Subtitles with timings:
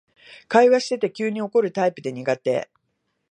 [0.47, 2.71] 会話してて急に怒るタイプで苦手